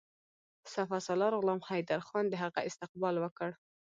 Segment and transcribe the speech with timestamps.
[0.73, 3.49] سپه سالار غلام حیدرخان د هغه استقبال وکړ.